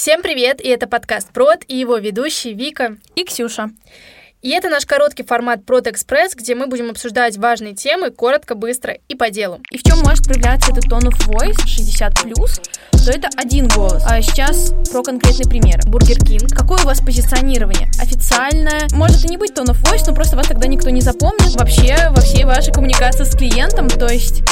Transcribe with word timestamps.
Всем 0.00 0.22
привет, 0.22 0.62
и 0.62 0.68
это 0.68 0.86
подкаст 0.86 1.30
PROD 1.30 1.58
и 1.68 1.76
его 1.76 1.98
ведущие 1.98 2.54
Вика 2.54 2.96
и 3.16 3.22
Ксюша. 3.22 3.68
И 4.40 4.48
это 4.48 4.70
наш 4.70 4.86
короткий 4.86 5.24
формат 5.24 5.66
PROD 5.66 5.88
Экспресс, 5.88 6.34
где 6.34 6.54
мы 6.54 6.68
будем 6.68 6.88
обсуждать 6.88 7.36
важные 7.36 7.74
темы 7.74 8.10
коротко, 8.10 8.54
быстро 8.54 8.96
и 9.08 9.14
по 9.14 9.28
делу. 9.28 9.60
И 9.70 9.76
в 9.76 9.82
чем 9.82 9.98
может 9.98 10.24
проявляться 10.24 10.72
этот 10.72 10.86
tone 10.86 11.10
of 11.10 11.28
voice 11.28 11.54
60+, 11.66 12.32
то 12.92 13.10
это 13.10 13.28
один 13.36 13.68
голос. 13.68 14.02
А 14.06 14.22
сейчас 14.22 14.72
про 14.90 15.02
конкретный 15.02 15.44
пример. 15.44 15.78
Burger 15.84 16.16
King. 16.24 16.48
Какое 16.56 16.78
у 16.82 16.86
вас 16.86 17.02
позиционирование? 17.02 17.90
Официальное? 18.00 18.88
Может 18.92 19.26
и 19.26 19.28
не 19.28 19.36
быть 19.36 19.50
tone 19.50 19.66
of 19.66 19.82
voice, 19.82 20.04
но 20.06 20.14
просто 20.14 20.34
вас 20.34 20.48
тогда 20.48 20.66
никто 20.66 20.88
не 20.88 21.02
запомнит. 21.02 21.54
Вообще 21.56 22.08
во 22.08 22.22
всей 22.22 22.44
вашей 22.44 22.72
коммуникации 22.72 23.24
с 23.24 23.36
клиентом, 23.36 23.86
то 23.86 24.10
есть 24.10 24.42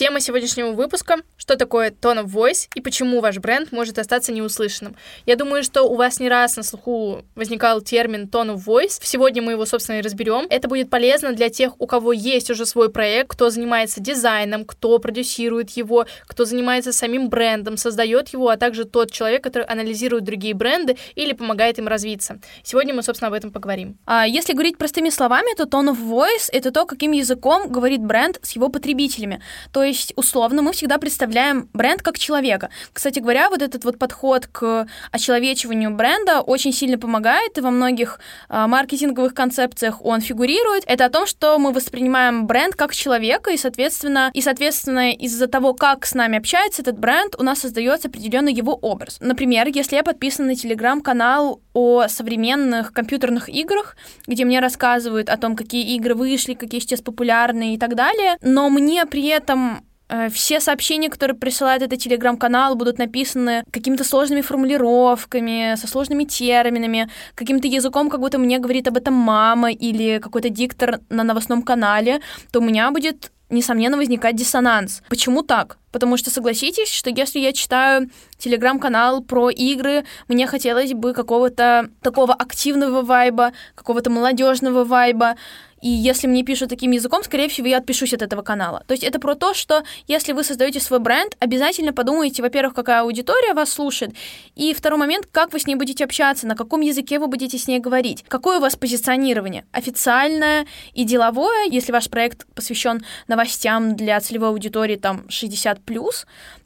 Тема 0.00 0.20
сегодняшнего 0.20 0.70
выпуска— 0.70 1.16
что 1.50 1.56
такое 1.56 1.90
tone 1.90 2.22
of 2.22 2.26
voice 2.26 2.68
и 2.76 2.80
почему 2.80 3.20
ваш 3.20 3.38
бренд 3.38 3.72
может 3.72 3.98
остаться 3.98 4.30
неуслышанным. 4.30 4.94
Я 5.26 5.34
думаю, 5.34 5.64
что 5.64 5.82
у 5.82 5.96
вас 5.96 6.20
не 6.20 6.28
раз 6.28 6.56
на 6.56 6.62
слуху 6.62 7.24
возникал 7.34 7.80
термин 7.80 8.28
tone 8.30 8.54
of 8.54 8.64
voice. 8.64 9.00
Сегодня 9.02 9.42
мы 9.42 9.52
его, 9.52 9.66
собственно, 9.66 9.98
и 9.98 10.00
разберем. 10.00 10.46
Это 10.48 10.68
будет 10.68 10.90
полезно 10.90 11.32
для 11.32 11.48
тех, 11.48 11.72
у 11.80 11.88
кого 11.88 12.12
есть 12.12 12.50
уже 12.50 12.66
свой 12.66 12.88
проект, 12.88 13.30
кто 13.30 13.50
занимается 13.50 14.00
дизайном, 14.00 14.64
кто 14.64 14.96
продюсирует 15.00 15.70
его, 15.70 16.06
кто 16.28 16.44
занимается 16.44 16.92
самим 16.92 17.28
брендом, 17.28 17.76
создает 17.76 18.28
его, 18.28 18.48
а 18.48 18.56
также 18.56 18.84
тот 18.84 19.10
человек, 19.10 19.42
который 19.42 19.64
анализирует 19.64 20.22
другие 20.22 20.54
бренды 20.54 20.98
или 21.16 21.32
помогает 21.32 21.80
им 21.80 21.88
развиться. 21.88 22.38
Сегодня 22.62 22.94
мы, 22.94 23.02
собственно, 23.02 23.26
об 23.26 23.34
этом 23.34 23.50
поговорим. 23.50 23.98
А 24.06 24.24
если 24.24 24.52
говорить 24.52 24.78
простыми 24.78 25.10
словами, 25.10 25.52
то 25.56 25.64
tone 25.64 25.92
of 25.92 25.98
voice— 26.00 26.48
это 26.52 26.70
то, 26.70 26.86
каким 26.86 27.10
языком 27.10 27.68
говорит 27.72 28.02
бренд 28.02 28.38
с 28.40 28.52
его 28.52 28.68
потребителями. 28.68 29.42
То 29.72 29.82
есть, 29.82 30.12
условно, 30.14 30.62
мы 30.62 30.72
всегда 30.72 30.98
представляем 30.98 31.39
бренд 31.72 32.02
как 32.02 32.18
человека. 32.18 32.70
Кстати 32.92 33.18
говоря, 33.18 33.50
вот 33.50 33.62
этот 33.62 33.84
вот 33.84 33.98
подход 33.98 34.46
к 34.46 34.86
очеловечиванию 35.12 35.90
бренда 35.90 36.40
очень 36.40 36.72
сильно 36.72 36.98
помогает, 36.98 37.58
и 37.58 37.60
во 37.60 37.70
многих 37.70 38.20
э, 38.48 38.66
маркетинговых 38.66 39.34
концепциях 39.34 40.04
он 40.04 40.20
фигурирует. 40.20 40.84
Это 40.86 41.06
о 41.06 41.10
том, 41.10 41.26
что 41.26 41.58
мы 41.58 41.72
воспринимаем 41.72 42.46
бренд 42.46 42.74
как 42.74 42.94
человека, 42.94 43.50
и, 43.50 43.56
соответственно, 43.56 44.30
и, 44.34 44.40
соответственно, 44.40 45.12
из-за 45.12 45.46
того, 45.46 45.74
как 45.74 46.06
с 46.06 46.14
нами 46.14 46.38
общается 46.38 46.82
этот 46.82 46.98
бренд, 46.98 47.34
у 47.38 47.42
нас 47.42 47.60
создается 47.60 48.08
определенный 48.08 48.52
его 48.52 48.74
образ. 48.74 49.18
Например, 49.20 49.66
если 49.68 49.96
я 49.96 50.02
подписана 50.02 50.48
на 50.48 50.56
телеграм-канал 50.56 51.60
о 51.72 52.08
современных 52.08 52.92
компьютерных 52.92 53.48
играх, 53.48 53.96
где 54.26 54.44
мне 54.44 54.60
рассказывают 54.60 55.28
о 55.28 55.36
том, 55.36 55.56
какие 55.56 55.94
игры 55.96 56.14
вышли, 56.14 56.54
какие 56.54 56.80
сейчас 56.80 57.00
популярны 57.00 57.74
и 57.74 57.78
так 57.78 57.94
далее, 57.94 58.36
но 58.42 58.68
мне 58.68 59.06
при 59.06 59.28
этом 59.28 59.84
все 60.32 60.60
сообщения, 60.60 61.08
которые 61.08 61.36
присылает 61.36 61.82
этот 61.82 61.98
телеграм-канал, 61.98 62.74
будут 62.74 62.98
написаны 62.98 63.64
какими-то 63.70 64.04
сложными 64.04 64.40
формулировками, 64.40 65.74
со 65.76 65.86
сложными 65.86 66.24
терминами, 66.24 67.10
каким-то 67.34 67.68
языком, 67.68 68.10
как 68.10 68.20
будто 68.20 68.38
мне 68.38 68.58
говорит 68.58 68.88
об 68.88 68.96
этом 68.96 69.14
мама 69.14 69.70
или 69.70 70.18
какой-то 70.18 70.48
диктор 70.48 71.00
на 71.10 71.22
новостном 71.22 71.62
канале, 71.62 72.20
то 72.52 72.60
у 72.60 72.62
меня 72.62 72.90
будет 72.90 73.30
несомненно, 73.50 73.96
возникать 73.96 74.36
диссонанс. 74.36 75.02
Почему 75.08 75.42
так? 75.42 75.78
Потому 75.92 76.16
что 76.16 76.30
согласитесь, 76.30 76.88
что 76.88 77.10
если 77.10 77.40
я 77.40 77.52
читаю 77.52 78.08
телеграм-канал 78.38 79.22
про 79.22 79.50
игры, 79.50 80.04
мне 80.28 80.46
хотелось 80.46 80.92
бы 80.92 81.12
какого-то 81.12 81.90
такого 82.00 82.32
активного 82.32 83.02
вайба, 83.02 83.52
какого-то 83.74 84.08
молодежного 84.08 84.84
вайба, 84.84 85.34
и 85.80 85.88
если 85.88 86.26
мне 86.26 86.42
пишут 86.42 86.68
таким 86.68 86.90
языком, 86.90 87.22
скорее 87.22 87.48
всего, 87.48 87.66
я 87.66 87.78
отпишусь 87.78 88.12
от 88.12 88.22
этого 88.22 88.42
канала. 88.42 88.84
То 88.86 88.92
есть 88.92 89.04
это 89.04 89.18
про 89.18 89.34
то, 89.34 89.54
что 89.54 89.82
если 90.06 90.32
вы 90.32 90.44
создаете 90.44 90.80
свой 90.80 90.98
бренд, 90.98 91.36
обязательно 91.38 91.92
подумайте, 91.92 92.42
во-первых, 92.42 92.74
какая 92.74 93.02
аудитория 93.02 93.54
вас 93.54 93.72
слушает, 93.72 94.14
и 94.54 94.74
второй 94.74 94.98
момент, 94.98 95.26
как 95.30 95.52
вы 95.52 95.58
с 95.58 95.66
ней 95.66 95.76
будете 95.76 96.04
общаться, 96.04 96.46
на 96.46 96.54
каком 96.54 96.80
языке 96.80 97.18
вы 97.18 97.28
будете 97.28 97.58
с 97.58 97.66
ней 97.66 97.78
говорить, 97.78 98.24
какое 98.28 98.58
у 98.58 98.60
вас 98.60 98.76
позиционирование, 98.76 99.64
официальное 99.72 100.66
и 100.92 101.04
деловое, 101.04 101.66
если 101.70 101.92
ваш 101.92 102.10
проект 102.10 102.46
посвящен 102.54 103.04
новостям 103.28 103.96
для 103.96 104.20
целевой 104.20 104.50
аудитории 104.50 104.96
там 104.96 105.26
60+, 105.28 105.78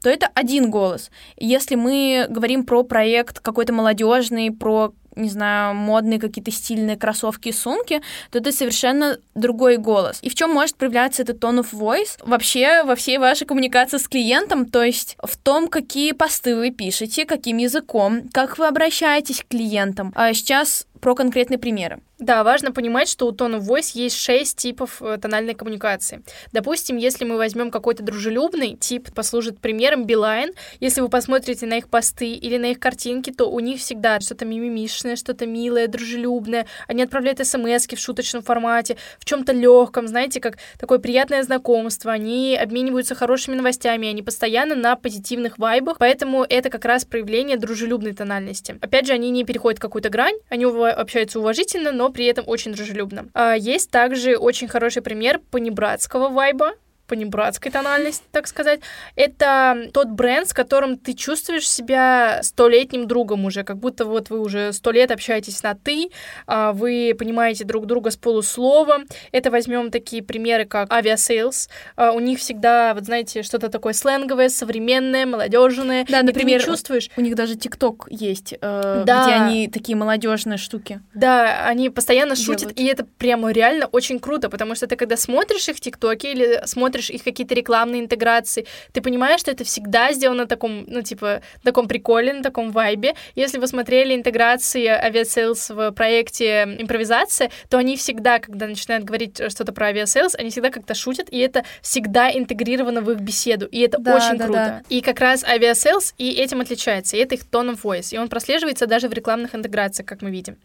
то 0.03 0.11
это 0.11 0.29
один 0.35 0.71
голос. 0.71 1.11
Если 1.37 1.77
мы 1.77 2.27
говорим 2.29 2.65
про 2.65 2.83
проект 2.83 3.41
какой-то 3.41 3.73
молодежный, 3.73 4.51
про 4.51 4.93
не 5.17 5.29
знаю, 5.29 5.75
модные 5.75 6.19
какие-то 6.19 6.51
стильные 6.51 6.97
кроссовки 6.97 7.49
и 7.49 7.53
сумки, 7.53 8.03
то 8.31 8.39
это 8.39 8.53
совершенно 8.53 9.19
другой 9.35 9.77
голос. 9.77 10.19
И 10.23 10.29
в 10.29 10.35
чем 10.35 10.51
может 10.51 10.77
проявляться 10.77 11.23
этот 11.23 11.43
tone 11.43 11.61
of 11.61 11.73
voice? 11.73 12.19
Вообще 12.25 12.83
во 12.85 12.95
всей 12.95 13.19
вашей 13.19 13.47
коммуникации 13.47 13.99
с 13.99 14.09
клиентом, 14.09 14.67
то 14.67 14.83
есть 14.83 15.17
в 15.23 15.37
том, 15.37 15.69
какие 15.69 16.13
посты 16.13 16.57
вы 16.57 16.71
пишете, 16.71 17.25
каким 17.25 17.59
языком, 17.59 18.29
как 18.33 18.59
вы 18.59 18.67
обращаетесь 18.67 19.43
к 19.43 19.49
клиентам. 19.49 20.13
А 20.15 20.33
сейчас 20.33 20.87
про 21.05 21.15
конкретные 21.15 21.59
примеры. 21.59 22.01
Да, 22.19 22.43
важно 22.45 22.73
понимать, 22.73 23.11
что 23.11 23.27
у 23.27 23.33
Tone 23.33 23.59
Voice 23.61 23.91
есть 23.93 24.17
шесть 24.17 24.57
типов 24.57 25.03
э, 25.03 25.19
тональной 25.21 25.53
коммуникации. 25.53 26.23
Допустим, 26.53 26.97
если 26.97 27.27
мы 27.27 27.37
возьмем 27.37 27.71
какой-то 27.71 28.03
дружелюбный 28.03 28.75
тип, 28.77 29.13
послужит 29.13 29.61
примером 29.61 30.07
Билайн. 30.07 30.53
Если 30.81 31.03
вы 31.03 31.11
посмотрите 31.11 31.67
на 31.67 31.77
их 31.77 31.91
посты 31.91 32.33
или 32.33 32.57
на 32.57 32.71
их 32.71 32.79
картинки, 32.81 33.31
то 33.31 33.51
у 33.51 33.61
них 33.61 33.81
всегда 33.81 34.19
что-то 34.21 34.47
мимимишное, 34.47 35.17
что-то 35.17 35.45
милое, 35.45 35.89
дружелюбное. 35.89 36.67
Они 36.87 37.03
отправляют 37.03 37.47
смс 37.47 37.87
в 37.87 37.99
шуточном 37.99 38.43
формате, 38.43 38.97
в 39.19 39.27
чем-то 39.27 39.53
легком, 39.53 40.09
знаете, 40.09 40.41
как 40.41 40.57
такое 40.79 41.01
приятное 41.01 41.43
знакомство. 41.43 42.13
Они 42.13 42.57
обмениваются 42.57 43.15
хорошими 43.15 43.57
новостями, 43.57 44.09
они 44.09 44.23
постоянно 44.23 44.75
на 44.75 44.97
позитивных 44.97 45.59
вайбах, 45.59 45.99
поэтому 45.99 46.47
это 46.49 46.71
как 46.71 46.87
раз 46.87 47.05
проявление 47.05 47.59
дружелюбной 47.59 48.15
тональности. 48.15 48.79
Опять 48.81 49.07
же, 49.07 49.13
они 49.13 49.29
не 49.29 49.45
переходят 49.45 49.79
какую-то 49.79 50.09
грань, 50.09 50.37
они 50.49 50.65
общаются 50.95 51.39
уважительно, 51.41 51.93
но 51.93 52.11
при 52.11 52.27
этом 52.27 52.45
очень 52.49 52.73
дружелюбно. 52.73 53.27
А, 53.35 53.55
есть 53.55 53.91
также 53.91 54.37
очень 54.37 54.69
хороший 54.69 55.03
пример 55.03 55.41
понебратского 55.51 56.29
вайба, 56.29 56.73
понебратской 57.07 57.71
тональности, 57.71 58.25
так 58.33 58.47
сказать. 58.47 58.81
Это 59.17 59.89
тот 59.93 60.09
бренд, 60.09 60.49
с 60.49 60.53
которым 60.53 60.97
ты 60.97 61.15
чувствуешь 61.15 61.69
себя 61.69 62.41
столетним 62.43 63.07
другом 63.07 63.45
уже, 63.45 63.63
как 63.63 63.79
будто 63.79 64.05
вот 64.05 64.31
вы 64.31 64.41
уже 64.41 64.73
сто 64.73 64.91
лет 64.91 65.11
общаетесь 65.11 65.63
на 65.63 65.75
«ты», 65.75 66.09
а, 66.47 66.73
вы 66.73 67.15
понимаете 67.19 67.65
друг 67.65 67.87
друга 67.87 68.11
с 68.11 68.17
полуслова. 68.17 69.01
Это 69.33 69.51
возьмем 69.51 69.91
такие 69.91 70.23
примеры, 70.23 70.65
как 70.65 70.93
авиасейлс. 70.93 71.69
А, 71.97 72.13
у 72.13 72.21
них 72.21 72.39
всегда, 72.39 72.95
вот 72.95 73.05
знаете, 73.05 73.43
что-то 73.43 73.69
такое 73.69 73.93
сленговое, 73.93 74.49
современное, 74.49 75.27
молодежное. 75.27 76.07
Да, 76.09 76.23
например, 76.23 76.61
ты 76.61 76.67
чувствуешь. 76.67 77.11
У 77.17 77.21
них 77.21 77.35
даже 77.35 77.57
ТикТок 77.57 78.07
есть, 78.11 78.55
э, 78.61 79.03
да. 79.07 79.25
где 79.25 79.35
они 79.35 79.69
такие 79.69 79.97
молодежные 79.97 80.59
штуки. 80.59 81.01
Да, 81.15 81.67
они 81.67 81.91
постоянно 81.91 82.35
делают. 82.35 82.61
шутят, 82.61 82.79
и 82.79 82.87
это 82.87 83.05
прямо 83.05 83.51
реально 83.53 83.87
очень 83.87 84.19
круто, 84.19 84.49
потому 84.49 84.75
что 84.75 84.87
ты 84.87 84.97
когда 84.97 85.17
смотришь 85.17 85.69
их 85.69 85.81
ТикТоки 85.81 86.27
или 86.27 86.63
смотришь 86.65 86.94
смотришь 86.95 87.11
их 87.11 87.25
какие-то 87.25 87.55
рекламные 87.55 88.03
интеграции, 88.03 88.67
ты 88.93 89.01
понимаешь, 89.01 89.41
что 89.41 89.51
это 89.51 89.65
всегда 89.65 90.13
сделано 90.13 90.43
на 90.43 90.47
таком, 90.47 90.85
ну, 90.87 91.03
типа, 91.03 91.41
таком 91.63 91.89
приколе, 91.89 92.33
на 92.33 92.43
таком 92.43 92.71
вайбе. 92.71 93.15
Если 93.35 93.59
вы 93.59 93.67
смотрели 93.67 94.15
интеграции 94.15 94.87
Aviasales 94.87 95.71
в 95.71 95.93
проекте 95.93 96.63
импровизация, 96.79 97.51
то 97.69 97.79
они 97.79 97.97
всегда, 97.97 98.39
когда 98.39 98.67
начинают 98.67 99.05
говорить 99.05 99.41
что-то 99.51 99.73
про 99.73 99.87
Aviasales, 99.87 100.35
они 100.37 100.51
всегда 100.51 100.71
как-то 100.71 100.95
шутят, 100.95 101.29
и 101.31 101.39
это 101.39 101.65
всегда 101.83 102.31
интегрировано 102.31 103.01
в 103.01 103.11
их 103.11 103.21
беседу, 103.21 103.67
и 103.67 103.81
это 103.81 103.99
да, 103.99 104.17
очень 104.17 104.39
да, 104.39 104.45
круто. 104.45 104.59
Да. 104.59 104.83
И 104.89 105.01
как 105.01 105.21
раз 105.21 105.45
Aviasales 105.45 106.15
и 106.19 106.31
этим 106.31 106.61
отличается, 106.61 107.17
и 107.17 107.21
это 107.21 107.35
их 107.35 107.43
tone 107.51 107.75
of 107.75 107.83
voice, 107.83 108.15
и 108.15 108.19
он 108.19 108.29
прослеживается 108.29 108.87
даже 108.87 109.09
в 109.09 109.13
рекламных 109.13 109.55
интеграциях, 109.55 110.07
как 110.09 110.23
мы 110.23 110.31
видим. 110.31 110.57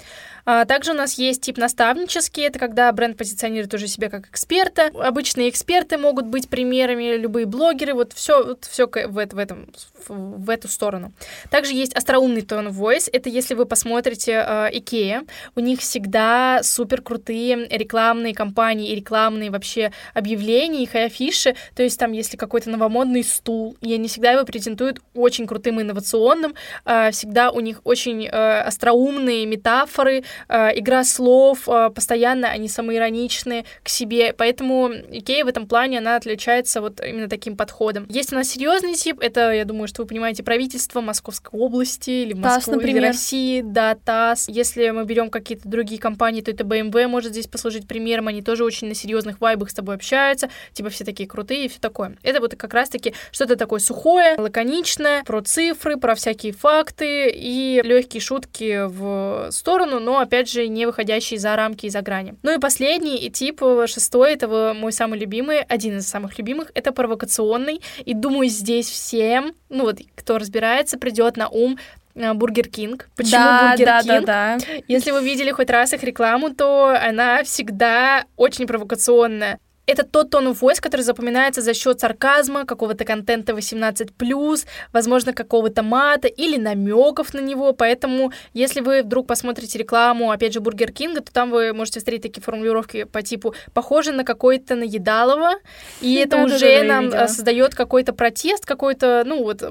А, 0.45 0.65
также 0.65 0.91
у 0.91 0.95
нас 0.95 1.13
есть 1.13 1.41
тип 1.41 1.57
наставнический, 1.57 2.43
это 2.43 2.59
когда 2.59 2.91
бренд 2.91 3.17
позиционирует 3.17 3.73
уже 3.73 3.87
себя 3.87 4.09
как 4.09 4.27
эксперта. 4.27 4.91
Обычные 4.93 5.49
эксперты 5.49 5.97
могут 5.97 6.18
могут 6.19 6.31
быть 6.31 6.49
примерами 6.49 7.15
любые 7.15 7.45
блогеры, 7.45 7.93
вот 7.93 8.11
все, 8.13 8.43
вот 8.43 8.65
все 8.65 8.87
в, 8.87 9.09
в 9.09 9.37
этом, 9.37 9.69
в 10.07 10.49
эту 10.49 10.67
сторону. 10.67 11.13
Также 11.49 11.73
есть 11.73 11.95
остроумный 11.95 12.41
tone 12.41 12.69
voice, 12.69 13.09
это 13.11 13.29
если 13.29 13.53
вы 13.53 13.65
посмотрите 13.65 14.33
э, 14.33 14.69
IKEA, 14.73 15.27
у 15.55 15.59
них 15.61 15.79
всегда 15.79 16.59
супер 16.61 17.01
крутые 17.01 17.67
рекламные 17.69 18.33
кампании 18.33 18.91
и 18.91 18.95
рекламные 18.95 19.49
вообще 19.49 19.91
объявления, 20.13 20.83
их 20.83 20.95
афиши, 20.95 21.55
то 21.73 21.83
есть 21.83 21.97
там, 21.97 22.11
если 22.11 22.35
какой-то 22.35 22.69
новомодный 22.69 23.23
стул, 23.23 23.77
и 23.79 23.93
они 23.93 24.09
всегда 24.09 24.31
его 24.31 24.43
презентуют 24.43 24.99
очень 25.13 25.47
крутым 25.47 25.81
инновационным, 25.81 26.53
э, 26.83 27.11
всегда 27.11 27.51
у 27.51 27.61
них 27.61 27.79
очень 27.85 28.25
э, 28.25 28.61
остроумные 28.61 29.45
метафоры, 29.45 30.23
э, 30.49 30.79
игра 30.79 31.05
слов, 31.05 31.69
э, 31.69 31.91
постоянно 31.95 32.49
они 32.49 32.67
самоироничны 32.67 33.63
к 33.83 33.87
себе, 33.89 34.33
поэтому 34.33 34.89
IKEA 34.89 35.45
в 35.45 35.47
этом 35.47 35.65
плане, 35.65 35.99
она 35.99 36.08
она 36.09 36.15
отличается 36.17 36.81
вот 36.81 36.99
именно 37.05 37.29
таким 37.29 37.55
подходом. 37.55 38.05
Есть 38.09 38.33
у 38.33 38.35
нас 38.35 38.49
серьезный 38.49 38.95
тип, 38.95 39.19
это, 39.21 39.51
я 39.51 39.65
думаю, 39.65 39.87
что 39.87 40.01
вы 40.01 40.07
понимаете, 40.07 40.43
правительство 40.43 41.01
Московской 41.01 41.59
области 41.59 42.09
или 42.09 42.33
Москвы, 42.33 42.79
ТАСС, 42.79 42.85
или 42.85 42.99
России, 42.99 43.61
да, 43.61 43.95
ТАСС. 43.95 44.49
Если 44.49 44.89
мы 44.89 45.05
берем 45.05 45.29
какие-то 45.29 45.67
другие 45.67 46.01
компании, 46.01 46.41
то 46.41 46.51
это 46.51 46.63
BMW 46.63 47.07
может 47.07 47.31
здесь 47.31 47.47
послужить 47.47 47.87
примером, 47.87 48.27
они 48.27 48.41
тоже 48.41 48.63
очень 48.63 48.87
на 48.87 48.95
серьезных 48.95 49.39
вайбах 49.39 49.69
с 49.69 49.73
тобой 49.73 49.95
общаются, 49.95 50.49
типа 50.73 50.89
все 50.89 51.05
такие 51.05 51.27
крутые 51.27 51.65
и 51.65 51.67
все 51.67 51.79
такое. 51.79 52.17
Это 52.23 52.39
вот 52.39 52.55
как 52.55 52.73
раз-таки 52.73 53.13
что-то 53.31 53.55
такое 53.55 53.79
сухое, 53.79 54.35
лаконичное, 54.37 55.23
про 55.23 55.41
цифры, 55.41 55.97
про 55.97 56.15
всякие 56.15 56.53
факты 56.53 57.29
и 57.29 57.81
легкие 57.83 58.21
шутки 58.21 58.87
в 58.87 59.51
сторону, 59.51 59.99
но, 59.99 60.19
опять 60.19 60.49
же, 60.49 60.67
не 60.67 60.85
выходящие 60.85 61.39
за 61.39 61.55
рамки 61.55 61.85
и 61.85 61.89
за 61.89 62.01
грани. 62.01 62.35
Ну 62.43 62.55
и 62.55 62.59
последний 62.59 63.17
и 63.17 63.29
тип, 63.29 63.61
шестой, 63.87 64.33
это 64.33 64.73
мой 64.73 64.91
самый 64.91 65.19
любимый, 65.19 65.61
один 65.61 65.98
из 65.99 66.07
самых 66.07 66.37
любимых, 66.37 66.71
это 66.73 66.91
провокационный. 66.91 67.81
И 68.05 68.13
думаю, 68.13 68.49
здесь 68.49 68.89
всем, 68.89 69.53
ну 69.69 69.83
вот, 69.83 69.99
кто 70.15 70.37
разбирается, 70.37 70.97
придет 70.97 71.37
на 71.37 71.49
ум 71.49 71.77
э, 72.15 72.33
Бургер 72.33 72.67
Кинг. 72.67 73.09
Почему 73.15 73.43
да, 73.43 73.69
Бургер 73.69 73.85
да, 73.85 74.01
Кинг? 74.01 74.25
Да, 74.25 74.57
да. 74.57 74.65
Если 74.87 75.11
вы 75.11 75.23
видели 75.23 75.51
хоть 75.51 75.69
раз 75.69 75.93
их 75.93 76.03
рекламу, 76.03 76.53
то 76.53 76.97
она 77.01 77.43
всегда 77.43 78.25
очень 78.35 78.67
провокационная. 78.67 79.59
Это 79.89 80.03
тот 80.03 80.29
tone 80.29 80.49
of 80.49 80.59
voice, 80.59 80.79
который 80.79 81.01
запоминается 81.01 81.61
за 81.61 81.73
счет 81.73 81.99
сарказма, 81.99 82.65
какого-то 82.65 83.05
контента 83.05 83.53
18+, 83.53 84.67
возможно, 84.93 85.33
какого-то 85.33 85.81
мата 85.81 86.27
или 86.27 86.57
намеков 86.57 87.33
на 87.33 87.39
него. 87.39 87.73
Поэтому, 87.73 88.31
если 88.53 88.81
вы 88.81 89.01
вдруг 89.01 89.25
посмотрите 89.25 89.79
рекламу, 89.79 90.29
опять 90.29 90.53
же, 90.53 90.59
Бургер 90.59 90.91
Кинга, 90.91 91.21
то 91.21 91.33
там 91.33 91.49
вы 91.49 91.73
можете 91.73 92.01
встретить 92.01 92.21
такие 92.21 92.43
формулировки 92.43 93.05
по 93.05 93.23
типу 93.23 93.55
«похоже 93.73 94.11
на 94.11 94.23
какое-то 94.23 94.75
наедалово», 94.75 95.53
и 96.01 96.13
это 96.23 96.37
уже 96.43 96.83
нам 96.83 97.07
э, 97.07 97.27
создает 97.27 97.73
какой-то 97.73 98.13
протест, 98.13 98.67
какой-то, 98.67 99.23
ну 99.25 99.43
вот, 99.43 99.63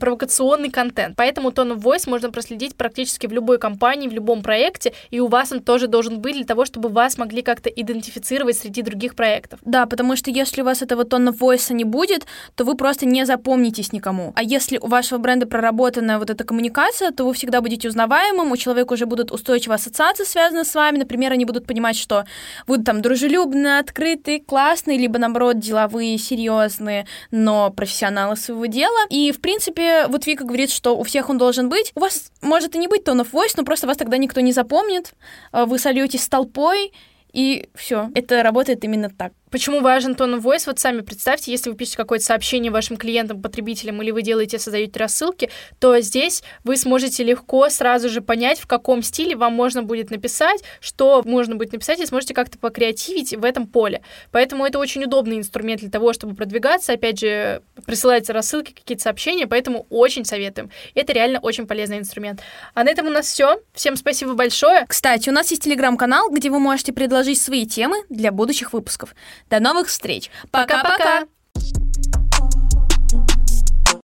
провокационный 0.00 0.70
контент. 0.70 1.16
Поэтому 1.18 1.52
тон 1.52 1.72
of 1.72 1.82
voice 1.82 2.08
можно 2.08 2.30
проследить 2.30 2.76
практически 2.76 3.26
в 3.26 3.32
любой 3.32 3.58
компании, 3.58 4.08
в 4.08 4.12
любом 4.14 4.40
проекте, 4.40 4.94
и 5.10 5.20
у 5.20 5.26
вас 5.26 5.52
он 5.52 5.62
тоже 5.62 5.86
должен 5.86 6.22
быть 6.22 6.36
для 6.36 6.46
того, 6.46 6.64
чтобы 6.64 6.88
вас 6.88 7.18
могли 7.18 7.42
как-то 7.42 7.68
идентифицировать 7.68 8.56
среди 8.56 8.80
других 8.80 9.14
проектов. 9.14 9.60
Да, 9.66 9.86
потому 9.86 10.14
что 10.14 10.30
если 10.30 10.62
у 10.62 10.64
вас 10.64 10.80
этого 10.80 11.04
тона 11.04 11.32
войса 11.32 11.74
не 11.74 11.82
будет, 11.82 12.24
то 12.54 12.64
вы 12.64 12.76
просто 12.76 13.04
не 13.04 13.26
запомнитесь 13.26 13.92
никому. 13.92 14.32
А 14.36 14.42
если 14.44 14.78
у 14.78 14.86
вашего 14.86 15.18
бренда 15.18 15.46
проработана 15.46 16.20
вот 16.20 16.30
эта 16.30 16.44
коммуникация, 16.44 17.10
то 17.10 17.24
вы 17.24 17.34
всегда 17.34 17.60
будете 17.60 17.88
узнаваемым, 17.88 18.52
у 18.52 18.56
человека 18.56 18.92
уже 18.92 19.06
будут 19.06 19.32
устойчивые 19.32 19.74
ассоциации 19.74 20.22
связаны 20.22 20.64
с 20.64 20.72
вами. 20.72 20.98
Например, 20.98 21.32
они 21.32 21.44
будут 21.44 21.66
понимать, 21.66 21.96
что 21.96 22.24
вы 22.68 22.78
там 22.78 23.02
дружелюбные, 23.02 23.80
открытые, 23.80 24.40
классные, 24.40 24.98
либо 24.98 25.18
наоборот 25.18 25.58
деловые, 25.58 26.16
серьезные, 26.16 27.08
но 27.32 27.72
профессионалы 27.72 28.36
своего 28.36 28.66
дела. 28.66 29.06
И, 29.10 29.32
в 29.32 29.40
принципе, 29.40 30.06
вот 30.06 30.26
Вика 30.26 30.44
говорит, 30.44 30.70
что 30.70 30.96
у 30.96 31.02
всех 31.02 31.28
он 31.28 31.38
должен 31.38 31.68
быть. 31.68 31.90
У 31.96 32.00
вас 32.00 32.30
может 32.40 32.76
и 32.76 32.78
не 32.78 32.86
быть 32.86 33.02
тонов 33.02 33.34
voice, 33.34 33.54
но 33.56 33.64
просто 33.64 33.88
вас 33.88 33.96
тогда 33.96 34.16
никто 34.16 34.40
не 34.40 34.52
запомнит. 34.52 35.14
А 35.50 35.66
вы 35.66 35.80
сольетесь 35.80 36.22
с 36.22 36.28
толпой, 36.28 36.92
и 37.36 37.68
все. 37.74 38.10
Это 38.14 38.42
работает 38.42 38.82
именно 38.84 39.10
так. 39.10 39.32
Почему 39.50 39.80
важен 39.80 40.16
тон 40.16 40.34
voice? 40.36 40.64
Вот 40.66 40.80
сами 40.80 41.02
представьте, 41.02 41.52
если 41.52 41.70
вы 41.70 41.76
пишете 41.76 41.98
какое-то 41.98 42.24
сообщение 42.24 42.72
вашим 42.72 42.96
клиентам, 42.96 43.40
потребителям, 43.40 44.02
или 44.02 44.10
вы 44.10 44.22
делаете, 44.22 44.58
создаете 44.58 44.98
рассылки, 44.98 45.50
то 45.78 46.00
здесь 46.00 46.42
вы 46.64 46.76
сможете 46.76 47.22
легко 47.22 47.68
сразу 47.70 48.08
же 48.08 48.20
понять, 48.20 48.58
в 48.58 48.66
каком 48.66 49.02
стиле 49.02 49.36
вам 49.36 49.52
можно 49.54 49.84
будет 49.84 50.10
написать, 50.10 50.62
что 50.80 51.22
можно 51.24 51.54
будет 51.54 51.72
написать, 51.72 52.00
и 52.00 52.06
сможете 52.06 52.34
как-то 52.34 52.58
покреативить 52.58 53.34
в 53.34 53.44
этом 53.44 53.68
поле. 53.68 54.02
Поэтому 54.32 54.66
это 54.66 54.80
очень 54.80 55.04
удобный 55.04 55.38
инструмент 55.38 55.80
для 55.80 55.90
того, 55.90 56.12
чтобы 56.12 56.34
продвигаться. 56.34 56.92
Опять 56.92 57.20
же, 57.20 57.62
присылаются 57.84 58.32
рассылки, 58.32 58.72
какие-то 58.72 59.04
сообщения, 59.04 59.46
поэтому 59.46 59.86
очень 59.90 60.24
советуем. 60.24 60.70
Это 60.94 61.12
реально 61.12 61.38
очень 61.38 61.68
полезный 61.68 61.98
инструмент. 61.98 62.40
А 62.74 62.82
на 62.82 62.90
этом 62.90 63.06
у 63.06 63.10
нас 63.10 63.26
все. 63.26 63.60
Всем 63.74 63.94
спасибо 63.94 64.34
большое. 64.34 64.86
Кстати, 64.88 65.28
у 65.28 65.32
нас 65.32 65.50
есть 65.50 65.62
телеграм-канал, 65.62 66.30
где 66.30 66.50
вы 66.50 66.58
можете 66.58 66.92
предложить 66.92 67.40
свои 67.40 67.64
темы 67.64 68.02
для 68.08 68.32
будущих 68.32 68.72
выпусков. 68.72 69.14
До 69.50 69.60
новых 69.60 69.88
встреч. 69.88 70.30
Пока-пока! 70.50 71.26